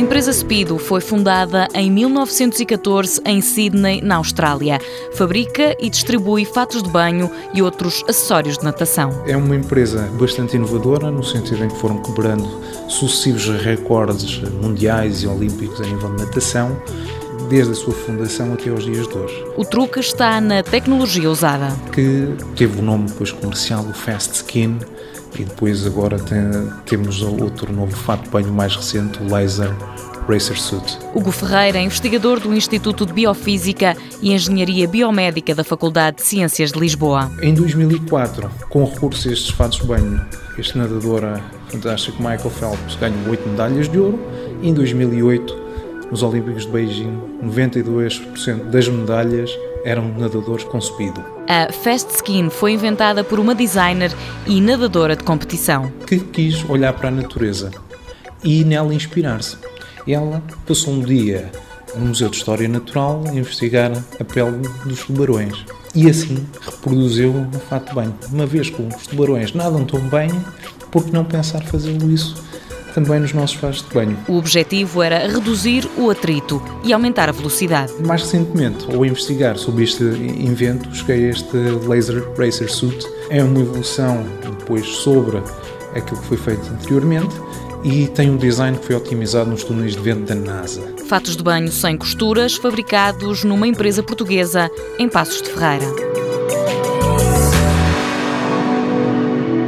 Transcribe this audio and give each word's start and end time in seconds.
empresa 0.00 0.32
Speedo 0.32 0.76
foi 0.76 1.00
fundada 1.00 1.68
em 1.72 1.88
1914 1.88 3.20
em 3.24 3.40
Sydney, 3.40 4.00
na 4.00 4.16
Austrália. 4.16 4.80
Fabrica 5.12 5.76
e 5.78 5.88
distribui 5.88 6.44
fatos 6.44 6.82
de 6.82 6.90
banho 6.90 7.30
e 7.54 7.62
outros 7.62 8.02
acessórios 8.08 8.58
de 8.58 8.64
natação. 8.64 9.22
É 9.24 9.36
uma 9.36 9.54
empresa 9.54 10.10
bastante 10.18 10.56
inovadora, 10.56 11.12
no 11.12 11.22
sentido 11.22 11.64
em 11.64 11.68
que 11.68 11.76
foram 11.76 12.02
quebrando 12.02 12.48
sucessivos 12.88 13.46
recordes 13.62 14.40
mundiais 14.60 15.22
e 15.22 15.28
olímpicos 15.28 15.80
a 15.80 15.84
nível 15.84 16.12
de 16.16 16.24
natação 16.24 16.76
desde 17.48 17.72
a 17.72 17.74
sua 17.74 17.94
fundação 17.94 18.52
até 18.52 18.70
aos 18.70 18.84
dias 18.84 19.06
de 19.06 19.16
hoje. 19.16 19.44
O 19.56 19.64
truque 19.64 20.00
está 20.00 20.40
na 20.40 20.62
tecnologia 20.62 21.30
usada. 21.30 21.68
Que 21.92 22.34
teve 22.56 22.80
o 22.80 22.82
nome 22.82 23.06
depois 23.06 23.32
comercial, 23.32 23.84
o 23.84 23.92
Fast 23.92 24.34
Skin, 24.34 24.78
e 25.38 25.44
depois 25.44 25.86
agora 25.86 26.18
tem, 26.18 26.38
temos 26.86 27.22
outro 27.22 27.72
novo 27.72 27.94
fato 27.94 28.24
de 28.24 28.30
banho 28.30 28.52
mais 28.52 28.76
recente, 28.76 29.20
o 29.22 29.32
Laser 29.32 29.74
Racer 30.28 30.58
Suit. 30.58 30.98
Hugo 31.14 31.30
Ferreira, 31.30 31.78
investigador 31.78 32.40
do 32.40 32.54
Instituto 32.54 33.04
de 33.04 33.12
Biofísica 33.12 33.96
e 34.22 34.32
Engenharia 34.32 34.88
Biomédica 34.88 35.54
da 35.54 35.64
Faculdade 35.64 36.16
de 36.18 36.22
Ciências 36.22 36.72
de 36.72 36.78
Lisboa. 36.78 37.30
Em 37.42 37.52
2004, 37.52 38.50
com 38.70 38.84
recurso 38.84 39.28
a 39.28 39.32
estes 39.32 39.50
fatos 39.50 39.78
de 39.78 39.86
banho, 39.86 40.24
este 40.56 40.78
nadador 40.78 41.22
fantástico 41.68 42.16
Michael 42.18 42.50
Phelps 42.50 42.96
ganhou 42.96 43.28
8 43.28 43.48
medalhas 43.48 43.88
de 43.88 43.98
ouro. 43.98 44.18
Em 44.62 44.72
2008, 44.72 45.63
nos 46.10 46.22
Olímpicos 46.22 46.64
de 46.66 46.72
Beijing, 46.72 47.18
92% 47.42 48.70
das 48.70 48.88
medalhas 48.88 49.50
eram 49.84 50.10
de 50.10 50.20
nadadores 50.20 50.64
com 50.64 50.80
speedo. 50.80 51.22
A 51.48 51.70
Fast 51.72 52.14
Skin 52.14 52.48
foi 52.48 52.72
inventada 52.72 53.22
por 53.22 53.38
uma 53.38 53.54
designer 53.54 54.12
e 54.46 54.60
nadadora 54.60 55.14
de 55.14 55.22
competição. 55.22 55.92
Que 56.06 56.18
quis 56.18 56.68
olhar 56.68 56.92
para 56.94 57.08
a 57.08 57.12
natureza 57.12 57.70
e 58.42 58.64
nela 58.64 58.94
inspirar-se. 58.94 59.56
Ela 60.06 60.42
passou 60.66 60.94
um 60.94 61.00
dia 61.00 61.50
no 61.94 62.06
Museu 62.06 62.28
de 62.28 62.36
História 62.36 62.68
Natural 62.68 63.22
a 63.26 63.34
investigar 63.34 63.92
a 63.92 64.24
pele 64.24 64.68
dos 64.84 65.04
tubarões. 65.04 65.64
E 65.94 66.10
assim 66.10 66.46
reproduziu 66.60 67.30
o 67.54 67.58
fato 67.60 67.88
de 67.88 67.94
banho. 67.94 68.14
Uma 68.32 68.46
vez 68.46 68.68
que 68.68 68.82
os 68.82 69.06
tubarões 69.06 69.52
nadam 69.52 69.84
tão 69.84 70.00
bem, 70.00 70.28
por 70.90 71.04
que 71.04 71.12
não 71.12 71.24
pensar 71.24 71.62
fazê-lo 71.62 72.10
isso 72.10 72.42
também 72.94 73.20
nos 73.20 73.32
nossos 73.32 73.56
fatos 73.56 73.82
de 73.82 73.92
banho. 73.92 74.16
O 74.28 74.38
objetivo 74.38 75.02
era 75.02 75.26
reduzir 75.26 75.88
o 75.98 76.08
atrito 76.08 76.62
e 76.84 76.92
aumentar 76.92 77.28
a 77.28 77.32
velocidade. 77.32 77.92
Mais 78.06 78.22
recentemente, 78.22 78.86
ao 78.94 79.04
investigar 79.04 79.58
sobre 79.58 79.84
este 79.84 80.04
invento, 80.04 80.94
cheguei 80.94 81.26
a 81.26 81.30
este 81.30 81.56
Laser 81.86 82.24
Racer 82.38 82.70
Suit. 82.70 83.04
É 83.28 83.42
uma 83.42 83.60
evolução 83.60 84.24
depois 84.42 84.86
sobre 84.86 85.38
aquilo 85.94 86.20
que 86.20 86.26
foi 86.28 86.36
feito 86.36 86.66
anteriormente 86.70 87.34
e 87.82 88.06
tem 88.08 88.30
um 88.30 88.36
design 88.36 88.78
que 88.78 88.86
foi 88.86 88.96
otimizado 88.96 89.50
nos 89.50 89.64
túneis 89.64 89.94
de 89.94 90.00
vento 90.00 90.24
da 90.24 90.34
NASA. 90.34 90.80
Fatos 91.06 91.36
de 91.36 91.42
banho 91.42 91.70
sem 91.70 91.98
costuras, 91.98 92.54
fabricados 92.54 93.44
numa 93.44 93.66
empresa 93.66 94.02
portuguesa 94.02 94.70
em 94.98 95.08
Passos 95.08 95.42
de 95.42 95.50
Ferreira. 95.50 95.86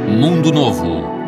Mundo 0.09 0.51
Novo 0.51 0.96